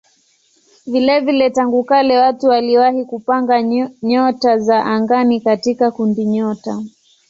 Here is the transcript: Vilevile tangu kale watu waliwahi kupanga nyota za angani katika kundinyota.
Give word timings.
Vilevile 0.85 1.49
tangu 1.49 1.83
kale 1.83 2.17
watu 2.19 2.47
waliwahi 2.47 3.05
kupanga 3.05 3.61
nyota 4.03 4.57
za 4.59 4.85
angani 4.85 5.41
katika 5.41 5.91
kundinyota. 5.91 6.83